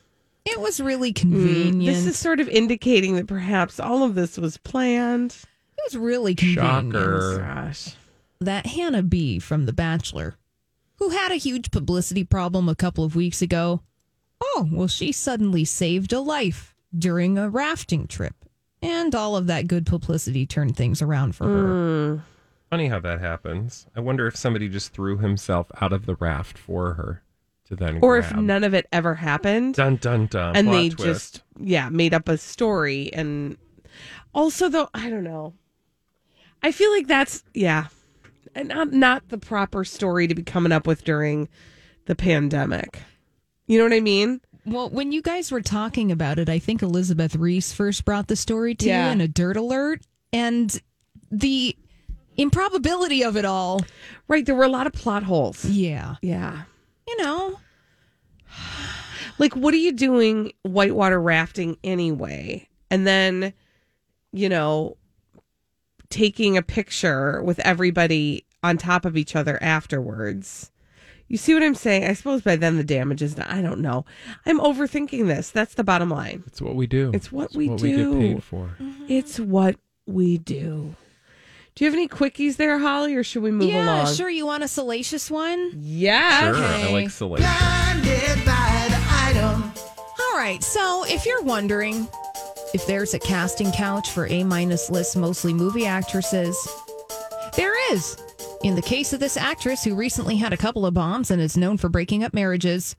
[0.44, 1.96] it was really Mm, convenient.
[1.96, 5.36] This is sort of indicating that perhaps all of this was planned.
[5.76, 6.92] it was really convenient.
[6.92, 7.38] Shocker.
[7.38, 7.94] Gosh.
[8.40, 10.36] That Hannah B from The Bachelor,
[10.96, 13.80] who had a huge publicity problem a couple of weeks ago,
[14.40, 18.34] oh, well, she suddenly saved a life during a rafting trip.
[18.82, 21.64] And all of that good publicity turned things around for her.
[21.64, 22.22] Mm.
[22.74, 23.86] Funny how that happens.
[23.94, 27.22] I wonder if somebody just threw himself out of the raft for her
[27.66, 29.76] to then Or if none of it ever happened.
[29.76, 30.56] Dun dun dun.
[30.56, 31.04] and Plot they twist.
[31.34, 33.56] just yeah made up a story and
[34.34, 35.54] also though i don't know
[36.64, 37.86] i feel like that's yeah
[38.64, 41.48] not not the proper story to be coming up with during
[42.06, 42.98] the pandemic
[43.68, 46.82] you know what i mean Well, when you guys were talking about it, I think
[46.82, 49.06] Elizabeth Reese first brought the story to Yeah.
[49.06, 50.00] you in a dirt alert.
[50.32, 50.80] And
[51.30, 51.76] the
[52.36, 53.80] improbability of it all.
[54.28, 55.64] right there were a lot of plot holes.
[55.64, 56.16] Yeah.
[56.22, 56.62] yeah.
[57.06, 57.60] You know,
[59.38, 62.68] like what are you doing whitewater rafting anyway?
[62.90, 63.52] And then
[64.32, 64.96] you know
[66.10, 70.70] taking a picture with everybody on top of each other afterwards.
[71.28, 72.04] You see what i'm saying?
[72.04, 73.48] I suppose by then the damage is done.
[73.48, 74.04] I don't know.
[74.46, 75.50] I'm overthinking this.
[75.50, 76.44] That's the bottom line.
[76.46, 77.10] It's what we do.
[77.14, 78.12] It's what It's we what do.
[78.12, 78.76] we get paid for.
[78.80, 79.06] Mm-hmm.
[79.08, 80.94] it's what we do
[81.74, 83.74] do you have any quickies there holly or should we move on?
[83.74, 84.30] yeah, along sure.
[84.30, 85.72] You want a salacious one?
[85.76, 86.88] yeah Sure, Okay.
[86.88, 87.46] I like salacious.
[87.46, 89.72] Blinded by the item.
[90.20, 90.62] All right.
[90.62, 92.06] So, if you're wondering
[92.74, 96.56] if there's a casting couch for A minus list, mostly movie actresses,
[97.56, 98.16] there is.
[98.62, 101.56] In the case of this actress who recently had a couple of bombs and is
[101.56, 102.96] known for breaking up marriages,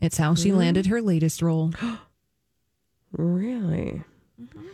[0.00, 0.58] it's how she mm-hmm.
[0.58, 1.72] landed her latest role.
[3.12, 4.02] Really?
[4.40, 4.66] Mm-hmm.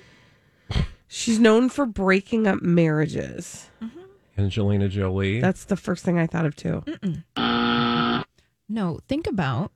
[1.14, 3.70] She's known for breaking up marriages.
[3.80, 4.00] Mm-hmm.
[4.36, 5.40] Angelina Jolie.
[5.40, 6.82] That's the first thing I thought of too.
[8.68, 9.70] No, think about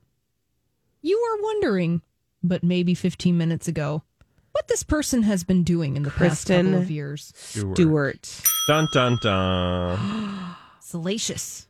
[1.01, 2.01] you were wondering,
[2.43, 4.03] but maybe 15 minutes ago,
[4.51, 7.31] what this person has been doing in the past couple of years.
[7.37, 7.77] Stewart.
[7.77, 8.41] Stewart.
[8.67, 10.55] Dun dun dun.
[10.81, 11.68] Salacious.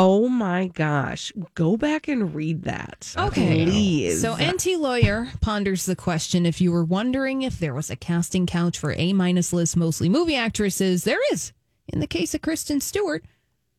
[0.00, 1.32] Oh my gosh.
[1.56, 3.12] Go back and read that.
[3.18, 3.64] Okay.
[3.64, 4.20] Please.
[4.20, 8.46] So, Enty Lawyer ponders the question if you were wondering if there was a casting
[8.46, 11.52] couch for A minus list, mostly movie actresses, there is.
[11.88, 13.24] In the case of Kristen Stewart,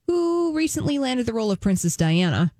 [0.07, 2.51] who recently landed the role of Princess Diana.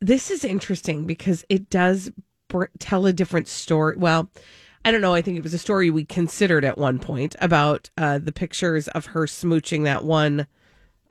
[0.00, 2.12] this is interesting because it does
[2.46, 3.96] br- tell a different story.
[3.96, 4.30] Well,
[4.84, 5.14] I don't know.
[5.14, 8.86] I think it was a story we considered at one point about uh, the pictures
[8.86, 10.46] of her smooching that one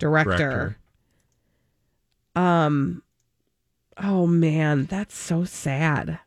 [0.04, 0.38] director.
[0.38, 0.78] Director.
[2.36, 3.04] Um.
[3.98, 6.20] Oh man, that's so sad.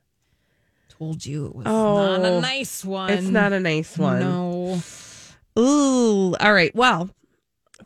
[0.88, 3.10] Told you it was Oh, not a nice one.
[3.10, 4.20] It's not a nice one.
[4.20, 4.80] No.
[5.58, 6.34] Ooh.
[6.40, 6.74] All right.
[6.74, 7.10] Well,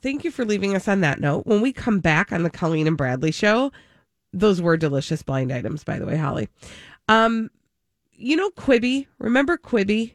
[0.03, 1.47] thank you for leaving us on that note.
[1.47, 3.73] When we come back on the Colleen and Bradley show,
[4.33, 6.49] those were delicious blind items, by the way, Holly.
[7.09, 7.51] Um,
[8.13, 9.07] you know Quibby.
[9.19, 10.15] Remember Quibi?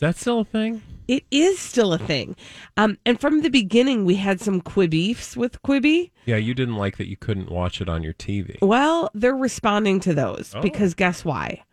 [0.00, 0.82] That still a thing?
[1.08, 2.36] It is still a thing.
[2.76, 6.10] Um, and from the beginning, we had some Quibbeefs with Quibi.
[6.24, 8.56] Yeah, you didn't like that you couldn't watch it on your TV.
[8.62, 10.62] Well, they're responding to those Oh.
[10.62, 11.64] because guess why?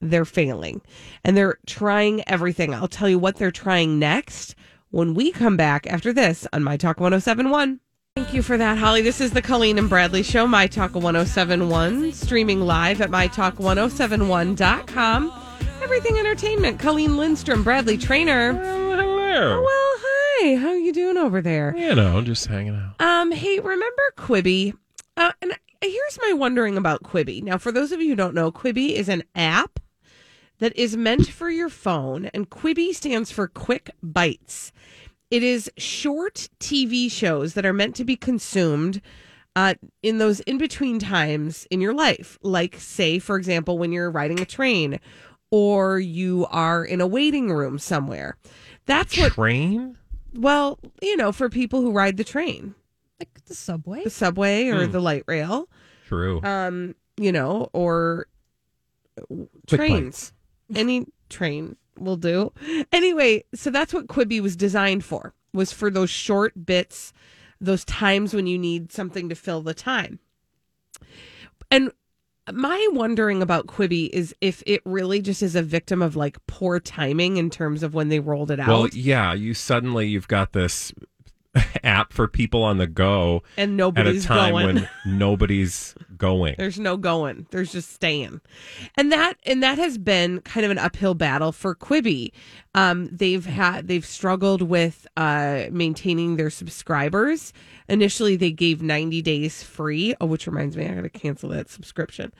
[0.00, 0.80] They're failing
[1.24, 2.74] and they're trying everything.
[2.74, 4.54] I'll tell you what they're trying next
[4.90, 7.80] when we come back after this on My Talk 1071.
[8.16, 9.02] Thank you for that, Holly.
[9.02, 15.45] This is the Colleen and Bradley Show, My Talk 1071, streaming live at MyTalk1071.com.
[15.82, 18.52] Everything Entertainment, Colleen Lindstrom, Bradley Traynor.
[18.52, 19.62] you.
[19.62, 20.56] Well, hi.
[20.56, 21.76] How are you doing over there?
[21.76, 23.00] You know, just hanging out.
[23.04, 24.74] Um, hey, remember Quibi?
[25.16, 27.42] Uh, and here's my wondering about Quibi.
[27.42, 29.80] Now, for those of you who don't know, Quibi is an app
[30.58, 34.72] that is meant for your phone, and Quibi stands for Quick Bites.
[35.30, 39.00] It is short TV shows that are meant to be consumed
[39.56, 42.38] uh, in those in between times in your life.
[42.42, 45.00] Like, say, for example, when you're riding a train
[45.50, 48.36] or you are in a waiting room somewhere.
[48.86, 49.96] That's what Train?
[50.34, 52.74] well, you know, for people who ride the train,
[53.20, 54.04] Like the subway.
[54.04, 54.92] the subway or Hmm.
[54.92, 55.68] the light rail,
[56.06, 56.40] True.
[56.42, 58.26] um, you know, or
[59.66, 60.32] trains.
[60.74, 62.52] Any train will do.
[62.92, 65.32] Anyway, so that's what Quibi was designed for.
[65.54, 67.12] Was for those short bits,
[67.60, 70.18] those times when you need something to fill the time.
[71.70, 71.90] And
[72.52, 76.78] my wondering about Quibi is if it really just is a victim of like poor
[76.78, 78.68] timing in terms of when they rolled it out.
[78.68, 80.92] Well, yeah, you suddenly you've got this
[81.84, 84.66] app for people on the go and at a nobody's time going.
[84.66, 86.54] when nobody's going.
[86.58, 87.46] There's no going.
[87.50, 88.40] There's just staying.
[88.96, 92.32] And that and that has been kind of an uphill battle for Quibi.
[92.74, 97.52] Um, they've had they've struggled with uh, maintaining their subscribers.
[97.88, 100.14] Initially, they gave 90 days free.
[100.20, 102.32] Oh, which reminds me, I got to cancel that subscription.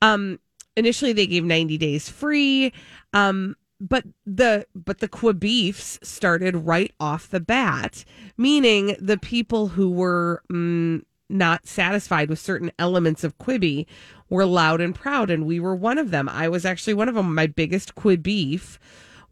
[0.00, 0.38] Um,
[0.76, 2.72] initially, they gave 90 days free.
[3.12, 8.04] Um, but the but the Quibbeefs started right off the bat,
[8.36, 13.86] meaning the people who were mm, not satisfied with certain elements of Quibi
[14.30, 16.28] were loud and proud, and we were one of them.
[16.28, 17.34] I was actually one of them.
[17.34, 18.78] My biggest Quibbeef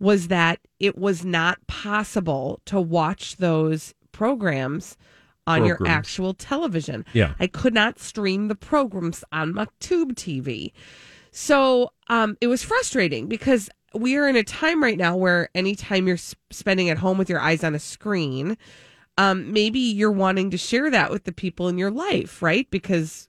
[0.00, 4.96] was that it was not possible to watch those programs
[5.46, 7.04] on your actual television.
[7.12, 7.34] Yeah.
[7.38, 10.72] I could not stream the programs on my tube TV.
[11.32, 16.07] So um, it was frustrating because we are in a time right now where anytime
[16.07, 16.18] you're
[16.50, 18.57] spending at home with your eyes on a screen,
[19.18, 22.70] um, maybe you're wanting to share that with the people in your life, right?
[22.70, 23.29] Because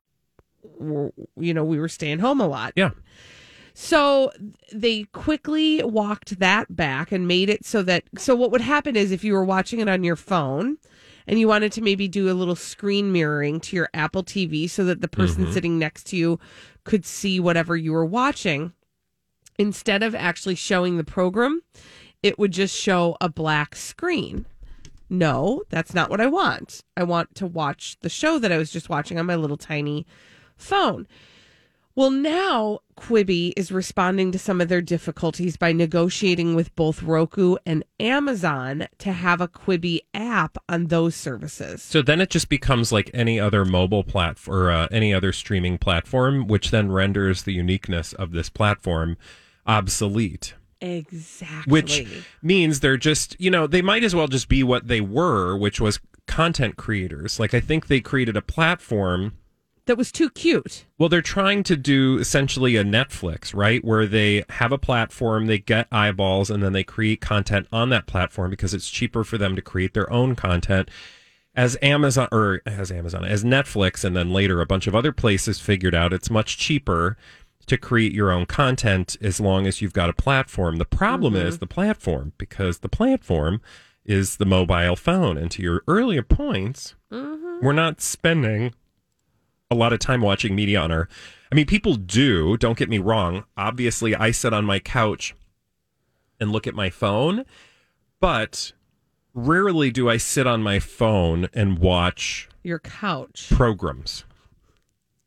[0.79, 2.73] You know, we were staying home a lot.
[2.75, 2.91] Yeah.
[3.73, 4.31] So
[4.73, 9.11] they quickly walked that back and made it so that so what would happen is
[9.11, 10.77] if you were watching it on your phone
[11.25, 14.83] and you wanted to maybe do a little screen mirroring to your Apple TV so
[14.85, 15.53] that the person Mhm.
[15.53, 16.39] sitting next to you
[16.83, 18.73] could see whatever you were watching
[19.57, 21.61] instead of actually showing the program
[22.23, 24.45] it would just show a black screen
[25.09, 28.71] no that's not what i want i want to watch the show that i was
[28.71, 30.05] just watching on my little tiny
[30.61, 31.07] phone
[31.93, 37.57] well, now Quibi is responding to some of their difficulties by negotiating with both Roku
[37.65, 41.81] and Amazon to have a Quibi app on those services.
[41.81, 45.77] So then it just becomes like any other mobile platform or uh, any other streaming
[45.77, 49.17] platform, which then renders the uniqueness of this platform
[49.67, 50.53] obsolete.
[50.79, 51.71] Exactly.
[51.71, 52.07] Which
[52.41, 55.81] means they're just, you know, they might as well just be what they were, which
[55.81, 57.39] was content creators.
[57.39, 59.33] Like I think they created a platform
[59.91, 60.85] that was too cute.
[60.97, 63.83] Well, they're trying to do essentially a Netflix, right?
[63.83, 68.07] Where they have a platform, they get eyeballs, and then they create content on that
[68.07, 70.89] platform because it's cheaper for them to create their own content.
[71.53, 75.59] As Amazon or as Amazon, as Netflix, and then later a bunch of other places
[75.59, 77.17] figured out it's much cheaper
[77.65, 80.77] to create your own content as long as you've got a platform.
[80.77, 81.47] The problem mm-hmm.
[81.47, 83.59] is the platform because the platform
[84.05, 85.37] is the mobile phone.
[85.37, 87.65] And to your earlier points, mm-hmm.
[87.65, 88.73] we're not spending
[89.71, 91.07] a lot of time watching media on our
[91.51, 93.45] I mean people do, don't get me wrong.
[93.57, 95.33] Obviously I sit on my couch
[96.39, 97.45] and look at my phone,
[98.19, 98.73] but
[99.33, 103.47] rarely do I sit on my phone and watch Your couch.
[103.51, 104.25] programs.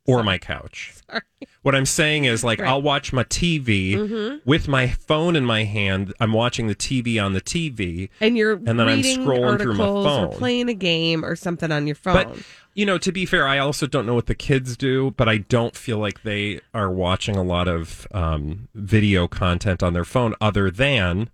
[0.07, 0.93] or my couch.
[1.63, 2.69] What I'm saying is, like, Right.
[2.69, 4.41] I'll watch my TV Mhm.
[4.45, 6.13] with my phone in my hand.
[6.19, 9.83] I'm watching the TV on the TV, And you're and then I'm scrolling through my
[9.85, 10.37] articles or phone.
[10.37, 12.13] playing a game or something on your phone.
[12.13, 12.37] But
[12.75, 15.37] you know, to be fair, I also don't know what the kids do, but I
[15.39, 20.35] don't feel like they are watching a lot of um, video content on their phone
[20.41, 21.29] other than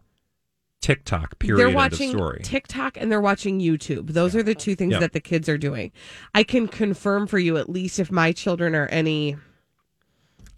[0.81, 1.37] TikTok.
[1.39, 1.59] Period.
[1.59, 2.41] they're of watching story.
[2.43, 4.13] TikTok and they're watching YouTube.
[4.13, 4.99] Those are the two things Yeah.
[4.99, 5.91] that the kids are doing.
[6.33, 9.35] I can confirm for you, at least if my children are any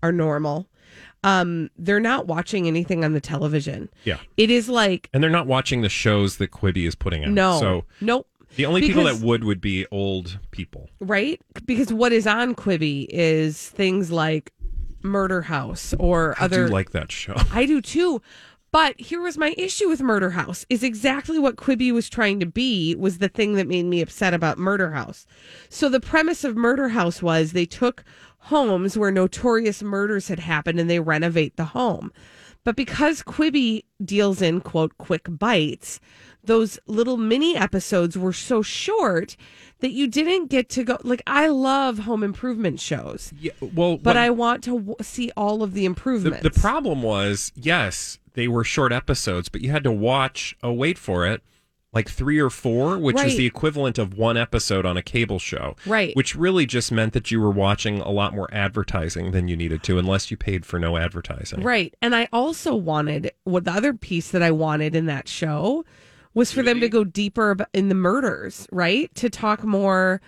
[0.02, 0.68] are normal,
[1.24, 3.90] um, they're not watching anything on the television.
[4.04, 7.32] yeah, It is like and they're not watching the shows that Quibi is putting out.
[7.32, 8.28] no, so nope.
[8.56, 10.90] The only people that would would be old people.
[11.00, 11.42] right?
[11.66, 14.52] Because what is on Quibi is things like
[15.04, 17.36] Murder House or I other do like that show.
[17.52, 18.22] I do too.
[18.72, 22.48] But here was my issue with Murder House is exactly what Quibi was trying to
[22.48, 25.28] be was the thing that made me upset about Murder House.
[25.70, 28.04] So the premise of Murder House was they took
[28.48, 32.12] homes where notorious murders had happened and they renovate the home.
[32.66, 36.00] But because Quibi deals in quote quick bites,
[36.46, 39.36] those little mini episodes were so short
[39.80, 43.34] that you didn't get to go like I love home improvement shows.
[43.38, 46.42] Yeah, well, But I want to w- see all of the the, improvements.
[46.44, 50.56] the problem was yes, they were short episodes, but you had to watch.
[50.64, 51.42] Oh, wait for it.
[51.94, 53.38] Like three or four, which Right.
[53.38, 55.76] the equivalent of one episode on a cable show.
[55.86, 56.16] Right.
[56.16, 59.84] Which really just meant that you were watching a lot more advertising than you needed
[59.84, 61.62] to, unless you paid for no advertising.
[61.62, 61.94] Right.
[62.02, 65.86] And I also wanted what the other piece that I wanted in that show
[66.34, 69.14] was for them to go deeper in the murders, right?
[69.16, 70.20] To talk more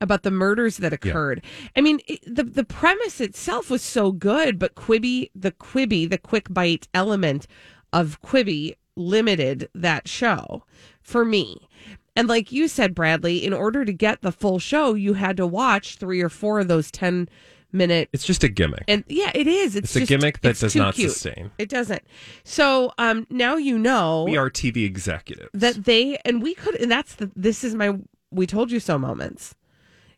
[0.00, 1.42] about the murders that occurred.
[1.74, 6.18] I mean, it, the the premise itself was so good, but Quibi, the Quibi, the
[6.18, 7.48] quick bite element
[7.92, 10.62] of Quibi limited that show
[11.08, 11.68] for me.
[12.14, 15.46] And like you said, Bradley, in order to get the full show, you had to
[15.46, 17.28] watch three or four of those 10
[17.72, 18.82] minute It's just a gimmick.
[18.88, 19.76] and yeah, it is.
[19.76, 21.12] It's, It's a gimmick that does not cute.
[21.12, 21.50] sustain.
[21.58, 22.02] It doesn't.
[22.44, 25.50] So um, now you know we are TV executives.
[25.54, 26.74] that they and we could.
[26.76, 27.30] And that's the.
[27.36, 27.98] This is my.
[28.30, 29.54] We told you so moments.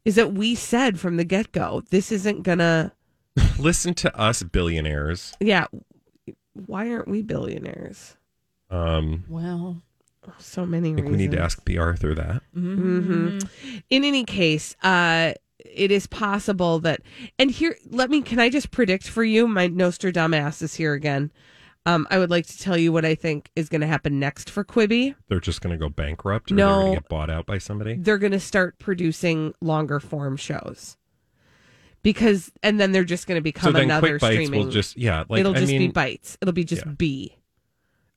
[0.04, 2.92] Is that we said from the get go, this isn't gonna.
[3.58, 5.34] Listen to us, billionaires.
[5.40, 5.66] Yeah.
[6.54, 8.16] Why aren't we billionaires?
[8.70, 9.82] Um, Well,
[10.38, 11.10] So many I think reasons.
[11.10, 11.78] we need to ask B.
[11.78, 12.42] Arthur that.
[12.54, 13.38] hmm
[13.90, 17.00] In any case, uh, it is possible that,
[17.38, 19.46] and here, let me, can I just predict for you?
[19.48, 21.30] My Nostradamus is here again.
[21.86, 24.50] Um, I would like to tell you what I think is going to happen next
[24.50, 25.14] for Quibi.
[25.28, 26.80] They're just going to go bankrupt or they're No.
[26.80, 27.96] going to get bought out by somebody.
[27.96, 30.98] They're going to start producing longer form shows
[32.02, 34.60] because, and then they're just going to become so then another Quick Bites streaming.
[34.66, 36.36] will just, yeah, like, It'll I just be bites.
[36.42, 36.92] It'll be just Yeah.
[36.92, 37.36] B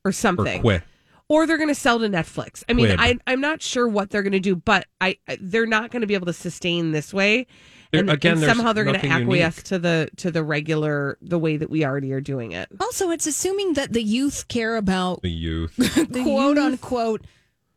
[0.03, 0.59] or something.
[0.59, 0.83] or Quit.
[1.29, 2.63] Or they're going to sell to Netflix.
[2.69, 2.99] I mean, Quid.
[2.99, 6.01] I, I'm not sure what they're going to do, but I, I they're not going
[6.01, 7.47] to be able to sustain this way.
[7.91, 9.63] There- And, again, and somehow they're going to acquiesce unique.
[9.65, 12.67] to the to the regular the way that we already are doing it.
[12.79, 15.75] also, it's assuming that the youth care about The youth.
[16.11, 17.21] quote unquote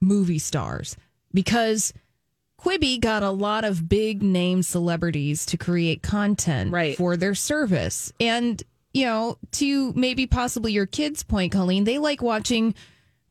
[0.01, 0.97] movie stars
[1.35, 1.93] because
[2.59, 6.97] Quibi got a lot of big name celebrities to create content Right.
[6.97, 8.13] for their service.
[8.19, 8.63] And,
[8.95, 12.75] you know, to maybe possibly your kids' point, Colleen, they like watching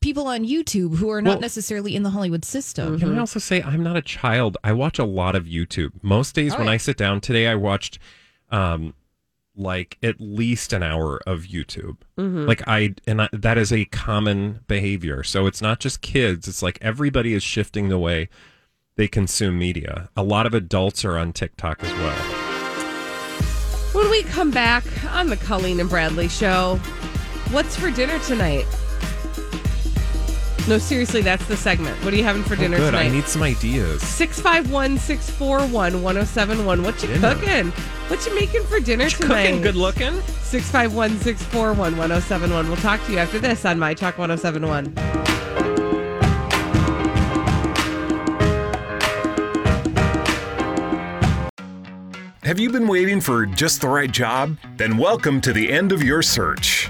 [0.06, 3.00] people on YouTube who are not Well- necessarily in the Hollywood system.
[3.00, 4.56] Can I also say I'm not a child?
[4.64, 5.94] I watch a lot of YouTube.
[6.04, 6.74] Most days Oh, when yeah.
[6.74, 7.98] I sit down today, I watched
[8.52, 8.94] um
[9.58, 11.98] like at least an hour of YouTube.
[12.20, 12.46] Mm-hmm.
[12.46, 15.24] Like I and I, that is a common behavior.
[15.24, 16.48] So it's not just kids.
[16.48, 18.30] It's like everybody is shifting the way
[18.98, 20.10] they consume media.
[20.16, 22.22] A lot of adults are on TikTok as well.
[23.94, 24.84] When we come back
[25.16, 26.76] on the Colleen and Bradley show,
[27.50, 28.66] what's for dinner tonight?
[30.68, 31.96] No, seriously, that's the segment.
[32.04, 32.92] What are you having for oh, dinner oh, good.
[32.92, 33.06] tonight?
[33.06, 34.02] I need some ideas.
[34.02, 36.82] 651 641 1071.
[36.84, 37.36] What you Dinner.
[37.36, 37.72] cooking?
[38.10, 39.44] What you making for dinner What you tonight?
[39.46, 39.62] cooking?
[39.62, 40.22] Good looking.
[40.42, 42.68] 651 641 1071.
[42.68, 45.96] We'll talk to you after this on My Talk 1071.
[52.44, 54.58] Have you been waiting for just the right job?
[54.78, 56.90] Then welcome to the end of your search.